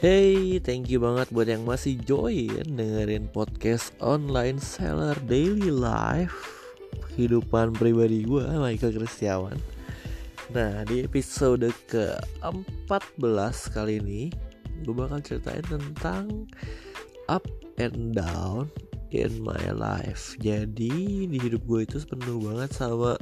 [0.00, 6.32] Hey, thank you banget buat yang masih join dengerin podcast online seller daily life
[7.12, 9.60] kehidupan pribadi gue Michael Kristiawan.
[10.56, 14.32] Nah, di episode ke-14 kali ini
[14.88, 16.48] gue bakal ceritain tentang
[17.28, 17.44] up
[17.76, 18.72] and down
[19.12, 20.32] in my life.
[20.40, 23.20] Jadi di hidup gue itu penuh banget sama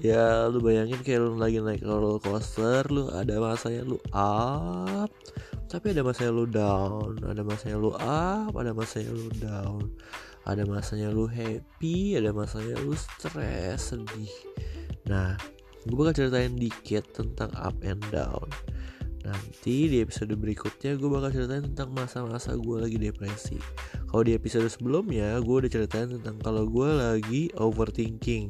[0.00, 5.12] ya lu bayangin kayak lu lagi naik roller coaster, lu ada masanya lu up,
[5.68, 9.84] tapi ada masanya lu down ada masanya lu up ada masanya lu down.
[10.48, 14.32] Ada masanya lu happy ada masanya lu stress sedih.
[15.04, 15.36] Nah
[15.84, 18.48] gue bakal ceritain dikit tentang up and down.
[19.28, 23.60] Nanti di episode berikutnya gue bakal ceritain tentang masa-masa gue lagi depresi.
[24.08, 28.48] Kalau di episode sebelumnya gue udah ceritain tentang kalau gue lagi overthinking.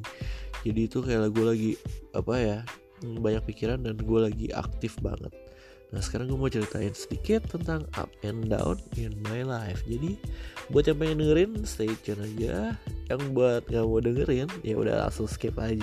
[0.62, 1.70] Jadi itu kayak gue lagi
[2.14, 2.58] apa ya
[3.02, 5.47] banyak pikiran dan gue lagi aktif banget
[5.88, 9.80] Nah sekarang gue mau ceritain sedikit tentang up and down in my life.
[9.88, 10.20] Jadi
[10.68, 12.76] buat yang pengen dengerin stay tune aja.
[13.08, 15.80] Yang buat gak mau dengerin ya udah langsung skip aja.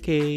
[0.00, 0.32] Okay.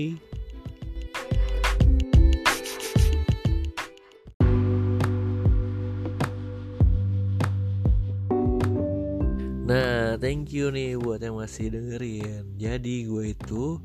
[9.64, 12.60] Nah thank you nih buat yang masih dengerin.
[12.60, 13.80] Jadi gue itu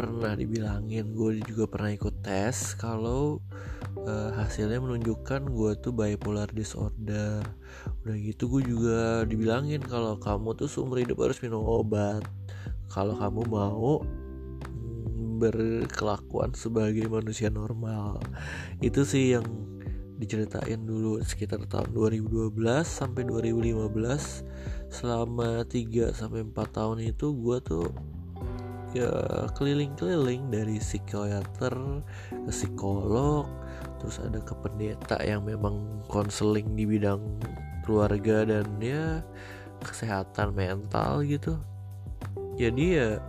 [0.00, 3.42] pernah dibilangin Gue juga pernah ikut tes Kalau
[4.06, 7.42] uh, hasilnya menunjukkan gue tuh bipolar disorder.
[8.04, 12.22] Udah gitu gue juga dibilangin kalau kamu tuh seumur hidup harus minum obat.
[12.90, 18.18] Kalau kamu mau mm, berkelakuan sebagai manusia normal.
[18.82, 19.46] Itu sih yang
[20.20, 22.52] diceritain dulu sekitar tahun 2012
[22.84, 27.88] sampai 2015 selama 3 sampai 4 tahun itu gue tuh
[28.92, 29.08] ya
[29.56, 33.48] keliling-keliling dari psikiater ke psikolog
[34.00, 37.20] terus ada ke pendeta yang memang konseling di bidang
[37.84, 39.20] keluarga dan ya
[39.84, 41.60] kesehatan mental gitu.
[42.56, 43.20] Jadi ya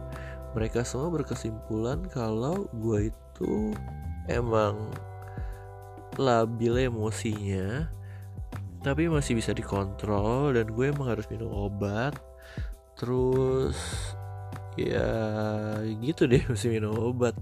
[0.56, 3.76] mereka semua berkesimpulan kalau gue itu
[4.28, 4.92] emang
[6.20, 7.88] labil emosinya
[8.82, 12.18] tapi masih bisa dikontrol dan gue emang harus minum obat.
[12.98, 13.78] Terus
[14.80, 15.12] ya
[16.02, 17.38] gitu deh mesti minum obat.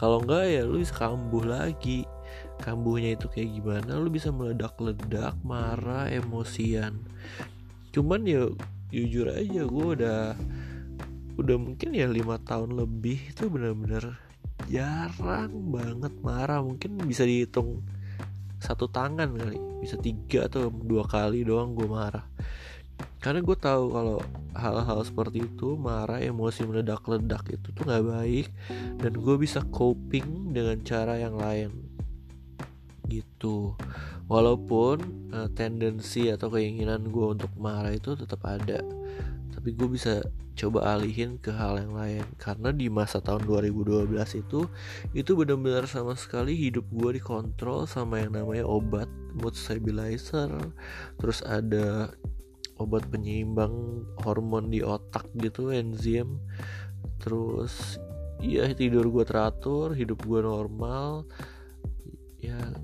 [0.00, 2.08] Kalau enggak ya lu bisa kambuh lagi
[2.58, 6.98] kambuhnya itu kayak gimana lu bisa meledak-ledak marah emosian.
[7.94, 8.50] Cuman ya
[8.92, 10.20] jujur aja gue udah
[11.38, 14.18] udah mungkin ya lima tahun lebih itu bener-bener
[14.66, 16.60] jarang banget marah.
[16.60, 17.80] Mungkin bisa dihitung
[18.58, 22.26] satu tangan kali bisa tiga atau dua kali doang gue marah.
[23.18, 24.18] Karena gue tahu kalau
[24.54, 28.46] hal-hal seperti itu marah emosi meledak-ledak itu tuh nggak baik.
[28.98, 31.87] Dan gue bisa coping dengan cara yang lain
[33.08, 33.74] gitu.
[34.28, 34.96] Walaupun
[35.32, 38.84] uh, tendensi atau keinginan gue untuk marah itu tetap ada
[39.58, 40.22] tapi gue bisa
[40.54, 42.22] coba alihin ke hal yang lain.
[42.38, 44.06] Karena di masa tahun 2012
[44.38, 44.70] itu
[45.10, 50.46] itu benar-benar sama sekali hidup gue dikontrol sama yang namanya obat mood stabilizer.
[51.18, 52.14] Terus ada
[52.78, 56.38] obat penyeimbang hormon di otak gitu enzim.
[57.18, 57.98] Terus
[58.38, 61.26] ya tidur gue teratur hidup gue normal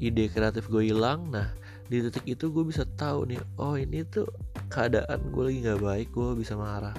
[0.02, 1.30] ide kreatif gue hilang.
[1.30, 1.52] Nah
[1.88, 4.24] di titik itu gue bisa tahu nih oh ini tuh
[4.72, 6.96] keadaan gue lagi nggak baik gue bisa marah.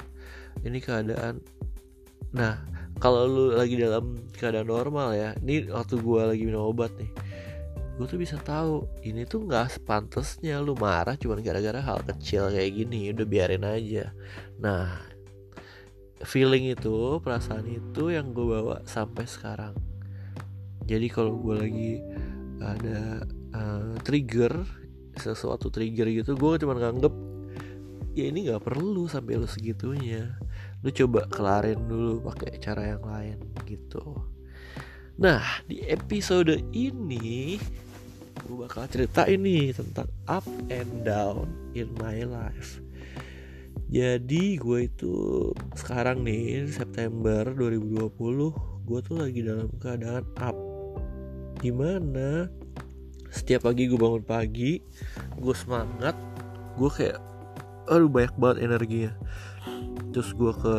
[0.61, 1.41] Ini keadaan
[2.35, 2.59] nah
[2.99, 7.07] kalau lu lagi dalam keadaan normal ya ini waktu gue lagi minum obat nih
[7.95, 12.75] gue tuh bisa tahu ini tuh nggak sepantasnya lu marah cuman gara-gara hal kecil kayak
[12.75, 14.11] gini udah biarin aja.
[14.59, 14.99] Nah
[16.27, 19.75] feeling itu perasaan itu yang gue bawa sampai sekarang.
[20.83, 21.91] Jadi kalau gue lagi
[22.63, 23.23] ada
[23.55, 24.51] uh, trigger
[25.15, 27.13] sesuatu trigger gitu gue cuma nganggep
[28.15, 30.39] ya ini nggak perlu sampai lu segitunya.
[30.81, 34.23] Lu coba kelarin dulu pakai cara yang lain gitu.
[35.19, 37.59] Nah di episode ini
[38.45, 42.79] gue bakal cerita ini tentang up and down in my life.
[43.91, 48.15] Jadi gue itu sekarang nih September 2020
[48.85, 50.57] gue tuh lagi dalam keadaan up
[51.65, 52.45] di mana
[53.33, 54.77] setiap pagi gue bangun pagi
[55.41, 56.13] gue semangat
[56.77, 57.17] gue kayak
[57.89, 59.11] aduh banyak banget energinya.
[60.15, 60.77] Terus gue ke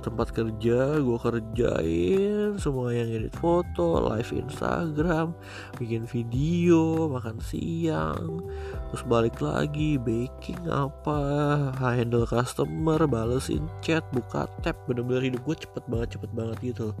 [0.00, 5.36] tempat kerja gue kerjain semua yang edit foto live Instagram
[5.76, 8.48] bikin video makan siang.
[8.88, 11.20] Terus balik lagi baking apa
[11.76, 14.78] handle customer balesin chat buka tab.
[14.88, 16.96] Bener-bener hidup gue cepet banget cepet banget gitu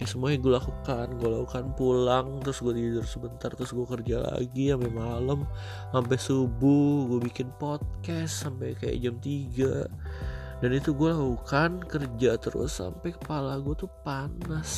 [0.00, 1.06] ya semuanya gue lakukan.
[1.20, 5.44] Gue lakukan pulang terus gue tidur sebentar terus gue kerja lagi sampai malam
[5.92, 12.80] sampai subuh gue bikin podcast sampai kayak jam 3 dan itu gue lakukan kerja terus
[12.80, 14.72] sampai kepala gue tuh panas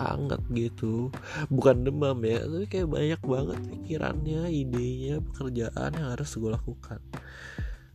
[0.00, 1.12] hangat gitu.
[1.52, 7.00] Bukan demam ya tapi kayak banyak banget pikirannya idenya pekerjaan yang harus gue lakukan.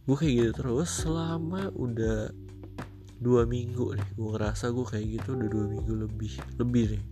[0.05, 2.29] Gue kayak gitu terus selama udah
[3.17, 4.09] dua minggu nih.
[4.13, 7.03] Gue ngerasa gue kayak gitu udah dua minggu lebih lebih nih.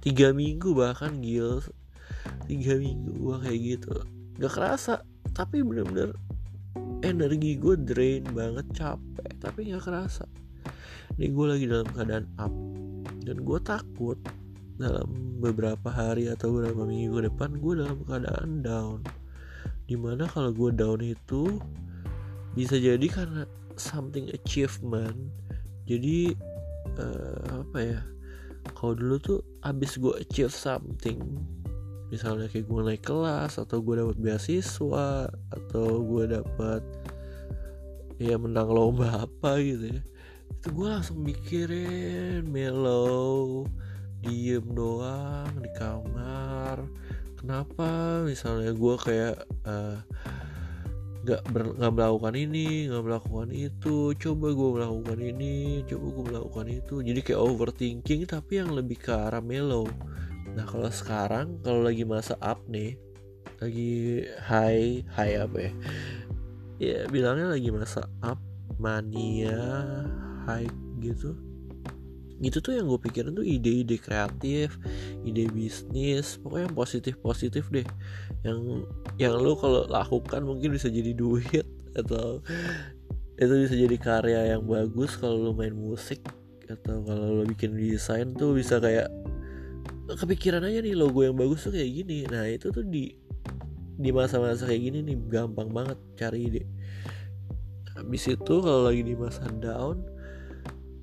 [0.00, 1.60] Tiga minggu bahkan gil
[2.48, 3.94] tiga minggu gue kayak gitu.
[4.40, 5.04] Gak kerasa
[5.34, 6.14] tapi bener-bener
[7.04, 10.24] energi gue drain banget capek tapi gak kerasa.
[11.14, 12.54] Ini gue lagi dalam keadaan up.
[13.24, 14.18] Dan gue takut
[14.74, 19.00] dalam beberapa hari atau beberapa minggu depan gue dalam keadaan down.
[19.84, 21.60] Di mana kalau gue down itu
[22.54, 23.44] bisa jadi karena
[23.76, 25.30] something achievement.
[25.84, 26.32] Jadi
[26.98, 28.00] uh, apa ya?
[28.72, 31.20] Kalau dulu tuh abis gue achieve something
[32.12, 36.82] misalnya kayak gue naik kelas atau gue dapat beasiswa atau gue dapat
[38.22, 40.02] ya menang lomba apa gitu ya
[40.52, 43.66] itu gue langsung mikirin mellow
[44.24, 46.80] diem doang di kamar.
[47.36, 48.24] Kenapa?
[48.24, 49.36] Misalnya gue kayak
[49.68, 50.00] uh,
[51.24, 54.12] nggak nggak melakukan ini nggak melakukan itu.
[54.14, 56.94] Coba gue melakukan ini coba gue melakukan itu.
[57.00, 59.88] Jadi kayak overthinking tapi yang lebih ke arah mellow.
[60.52, 63.00] Nah kalau sekarang kalau lagi masa up nih
[63.58, 65.72] lagi high high apa ya.
[66.76, 68.38] Ya bilangnya lagi masa up
[68.76, 69.56] mania
[70.44, 70.68] high
[71.00, 71.53] gitu
[72.44, 74.76] gitu tuh yang gue pikirin tuh ide-ide kreatif
[75.24, 77.86] ide bisnis pokoknya yang positif positif deh.
[78.44, 81.64] Yang yang lo kalau lakukan mungkin bisa jadi duit
[82.00, 82.44] atau
[83.34, 86.22] itu bisa jadi karya yang bagus kalau lo main musik
[86.68, 89.10] atau kalau lo bikin desain tuh bisa kayak
[90.12, 92.28] kepikiran aja nih logo yang bagus tuh kayak gini.
[92.28, 93.16] Nah itu tuh di
[93.94, 96.62] di masa-masa kayak gini nih gampang banget cari ide.
[97.94, 100.13] Habis itu kalau lagi di masa down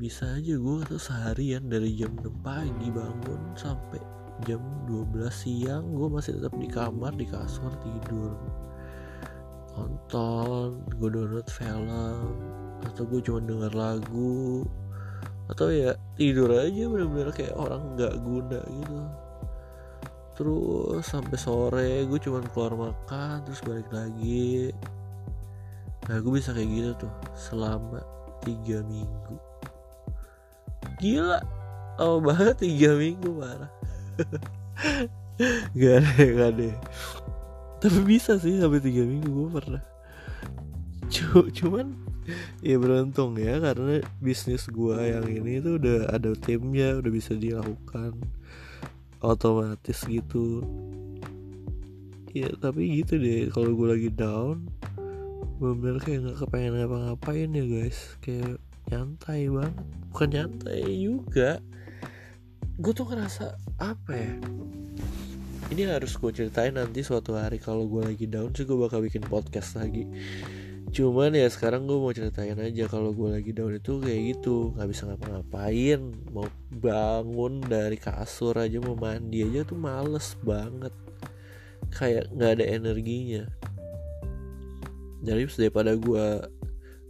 [0.02, 4.02] bisa aja gue seharian dari jam 6 pagi bangun sampai
[4.50, 4.58] jam
[4.90, 8.34] 12 siang gue masih tetap di kamar di kasur tidur.
[9.78, 12.34] Nonton gue download film
[12.82, 14.66] atau gue cuma denger lagu
[15.54, 19.00] atau ya tidur aja bener-bener kayak orang nggak guna gitu.
[20.34, 24.74] Terus sampai sore gue cuma keluar makan terus balik lagi.
[26.10, 28.02] Nah gue bisa kayak gitu tuh selama
[28.42, 29.51] tiga minggu
[31.02, 31.42] gila.
[31.98, 33.72] Oh banget tiga minggu parah.
[35.74, 36.70] Gak ada gak ada.
[37.82, 39.84] Tapi bisa sih sampai tiga minggu gue pernah.
[41.58, 41.98] Cuman
[42.62, 48.22] ya beruntung ya karena bisnis gue yang ini tuh udah ada timnya udah bisa dilakukan
[49.18, 50.62] otomatis gitu.
[52.38, 54.70] Ya tapi gitu deh kalau gue lagi down
[55.62, 58.14] bener kayak nggak kepengen ngapa-ngapain ya guys.
[58.22, 59.76] Kayak nyantai banget.
[60.12, 61.64] Bukan nyantai juga.
[62.76, 64.36] Gue tuh ngerasa apa ya?
[65.72, 69.24] Ini harus gue ceritain nanti suatu hari kalau gue lagi down sih gue bakal bikin
[69.24, 70.04] podcast lagi.
[70.92, 74.76] Cuman ya sekarang gue mau ceritain aja kalau gue lagi down itu kayak gitu.
[74.76, 76.12] Nggak bisa ngapa-ngapain.
[76.36, 80.92] Mau bangun dari kasur aja mau mandi aja tuh males banget.
[81.96, 83.44] Kayak nggak ada energinya.
[85.24, 86.28] Jadi daripada gue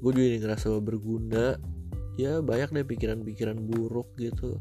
[0.02, 1.58] gue juga ngerasa berguna
[2.20, 4.60] ya banyak deh pikiran-pikiran buruk gitu.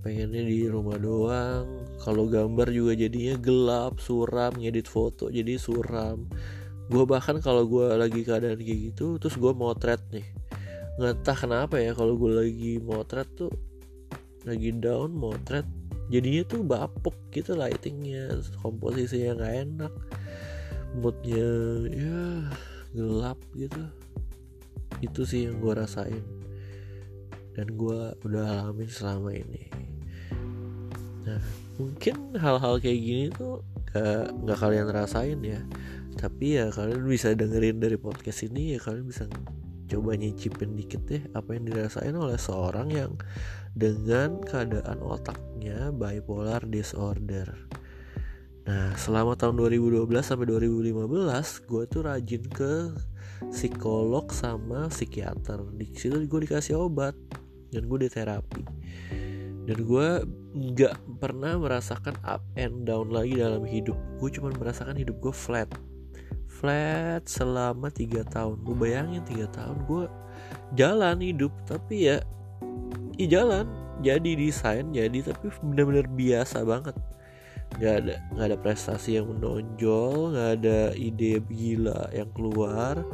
[0.00, 1.84] Pengennya di rumah doang.
[2.00, 6.24] Kalau gambar juga jadinya gelap suram ngedit foto jadi suram.
[6.90, 10.24] Gue bahkan kalau gue lagi keadaan kayak gitu terus gue motret nih.
[10.96, 13.52] Nggak kenapa ya kalau gue lagi motret tuh
[14.48, 15.68] lagi down motret
[16.08, 19.92] jadinya tuh bapuk gitu lightingnya komposisinya nggak enak
[20.96, 21.50] moodnya
[21.92, 22.24] ya
[22.96, 23.84] gelap gitu.
[25.04, 26.39] Itu sih yang gue rasain
[27.60, 29.68] dan gue udah alamin selama ini.
[31.28, 31.44] Nah
[31.76, 33.60] mungkin hal-hal kayak gini tuh
[33.92, 35.60] gak, gak kalian rasain ya.
[36.16, 39.28] Tapi ya kalian bisa dengerin dari podcast ini ya kalian bisa
[39.92, 43.12] coba nyicipin dikit deh apa yang dirasain oleh seorang yang
[43.76, 47.52] dengan keadaan otaknya bipolar disorder.
[48.64, 52.96] Nah selama tahun 2012 sampai 2015 gue tuh rajin ke
[53.52, 55.60] psikolog sama psikiater.
[55.76, 57.12] Di situ gue dikasih obat
[57.70, 58.62] dan gue di terapi.
[59.70, 60.08] Dan gue
[60.50, 63.94] nggak pernah merasakan up and down lagi dalam hidup.
[64.18, 65.70] Gue cuma merasakan hidup gue flat.
[66.50, 68.58] Flat selama tiga tahun.
[68.66, 70.04] Lu bayangin tiga tahun gue
[70.74, 72.18] jalan hidup tapi ya
[73.14, 73.68] i jalan.
[74.00, 76.96] Jadi desain jadi tapi bener-bener biasa banget.
[77.78, 83.06] Nggak ada nggak ada prestasi yang menonjol nggak ada ide gila yang keluar.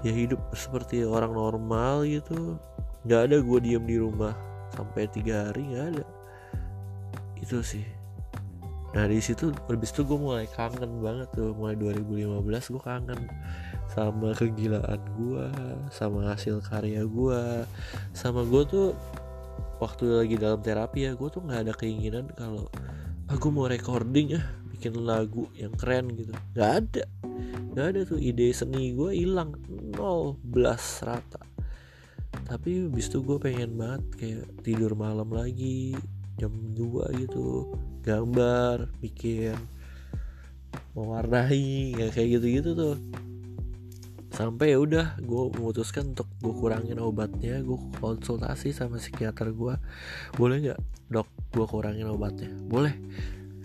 [0.00, 2.58] Ya hidup seperti orang normal gitu
[3.02, 4.34] nggak ada gue diem di rumah
[4.74, 6.04] sampai tiga hari nggak ada.
[7.42, 7.82] Itu sih.
[8.92, 11.56] Nah di situ lebih itu gue mulai kangen banget tuh.
[11.56, 13.20] Mulai 2015 gue kangen
[13.92, 15.46] sama kegilaan gue
[15.92, 17.68] sama hasil karya gue
[18.16, 18.88] sama gue tuh
[19.84, 22.72] waktu lagi dalam terapi ya gue tuh nggak ada keinginan kalau
[23.28, 24.42] aku ah, mau recording ya
[24.72, 26.32] bikin lagu yang keren gitu.
[26.56, 27.04] Nggak ada.
[27.72, 28.18] Nggak ada tuh.
[28.18, 29.54] Ide seni gue hilang.
[29.94, 30.36] Nol.
[30.42, 31.51] Belas rata
[32.46, 35.96] tapi bis itu gue pengen banget kayak tidur malam lagi
[36.36, 37.70] jam 2 gitu.
[38.02, 39.54] Gambar bikin
[40.92, 42.96] mewarnai ya kayak gitu-gitu tuh.
[44.32, 47.60] Sampai ya udah gue memutuskan untuk gue kurangin obatnya.
[47.60, 49.74] Gue konsultasi sama psikiater gue
[50.36, 50.80] boleh nggak
[51.12, 52.50] dok gue kurangin obatnya?
[52.68, 52.96] Boleh.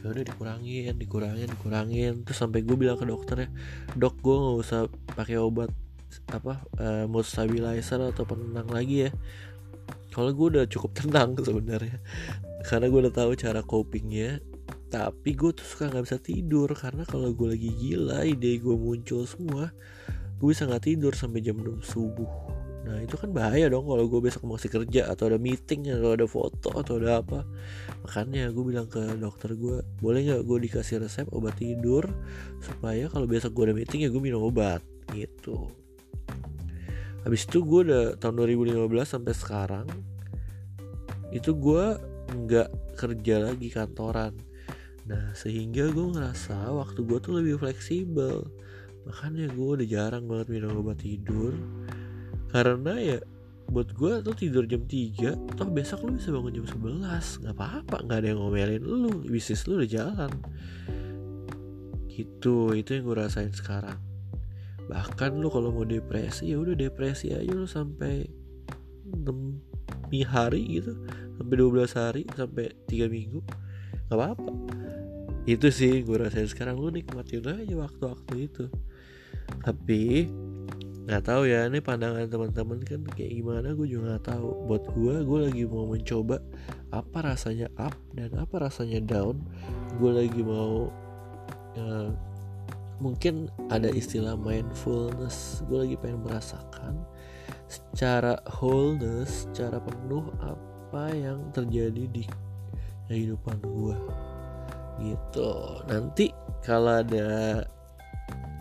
[0.03, 2.13] Ya udah dikurangin dikurangin dikurangin.
[2.27, 3.50] Terus sampai gue bilang ke dokter ya
[3.95, 4.79] dok gue nggak usah
[5.17, 5.71] pakai obat
[6.31, 9.11] apa uh, mood stabilizer atau penenang lagi ya.
[10.11, 12.01] Kalau gue udah cukup tenang sebenarnya.
[12.65, 14.41] Karena gue udah tahu cara copingnya
[14.87, 16.69] tapi gue tuh suka nggak bisa tidur.
[16.73, 19.71] Karena kalau gue lagi gila ide gue muncul semua
[20.37, 22.29] gue bisa nggak tidur sampai jam 6 subuh.
[22.87, 26.25] Nah itu kan bahaya dong kalau gue besok masih kerja atau ada meeting atau ada
[26.29, 27.41] foto atau ada apa.
[28.05, 32.05] Makanya gue bilang ke dokter gue boleh nggak gue dikasih resep obat tidur
[32.61, 34.79] supaya kalau besok gue ada meeting ya gue minum obat?
[35.11, 35.87] Gitu
[37.27, 39.87] habis itu gue udah tahun 2015 sampai sekarang
[41.35, 44.31] itu gue nggak kerja lagi kantoran.
[45.11, 48.47] Nah sehingga gue ngerasa waktu gue tuh lebih fleksibel.
[49.07, 51.51] Makanya gue udah jarang banget minum obat tidur.
[52.47, 53.19] Karena ya
[53.67, 57.97] buat gue tuh tidur jam 3 toh besok lu bisa bangun jam 11 nggak apa-apa
[58.07, 59.19] nggak ada yang ngomelin lu.
[59.27, 60.31] Bisnis lu udah jalan.
[62.07, 64.06] Gitu itu yang gue rasain sekarang
[64.88, 68.27] bahkan lu kalau mau depresi ya udah depresi aja lu sampai
[69.12, 69.32] 6
[70.27, 70.96] hari gitu.
[71.38, 73.39] Sampai 12 hari sampai 3 minggu.
[74.08, 74.51] Nggak apa-apa.
[75.48, 76.79] Itu sih gue rasain sekarang.
[76.79, 78.65] Lu nikmatin aja waktu-waktu itu.
[79.63, 80.27] Tapi
[81.08, 84.50] nggak tahu ya ini pandangan teman-teman kan kayak gimana gue juga nggak tahu.
[84.67, 86.44] Buat gue gue lagi mau mencoba
[86.91, 89.39] apa rasanya up dan apa rasanya down.
[90.00, 90.91] Gue lagi mau
[91.79, 92.12] uh,
[92.98, 96.94] mungkin ada istilah mindfulness gue lagi pengen merasakan
[97.68, 102.24] secara wholeness secara penuh apa yang terjadi di
[103.08, 103.98] kehidupan gue
[104.98, 105.51] gitu.
[105.86, 106.34] Nanti
[106.66, 107.62] kalau ada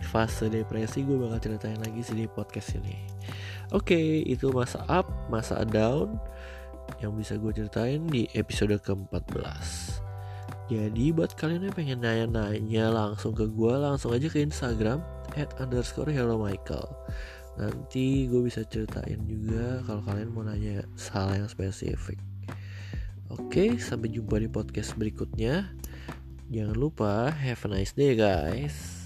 [0.05, 2.95] fase depresi gue bakal ceritain lagi sih di podcast ini.
[3.73, 6.15] Oke okay, itu masa up masa down
[7.03, 10.06] yang bisa gue ceritain di episode ke-14
[10.67, 14.99] jadi buat kalian yang pengen nanya-nanya langsung ke gue langsung aja ke Instagram
[15.39, 16.87] at underscore hello Michael
[17.57, 22.19] nanti gue bisa ceritain juga kalau kalian mau nanya hal yang spesifik
[23.27, 25.67] Oke, sampai jumpa di podcast berikutnya.
[26.47, 29.03] Jangan lupa have a nice day guys.